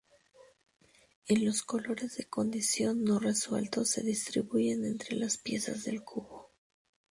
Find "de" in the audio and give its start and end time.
2.17-2.25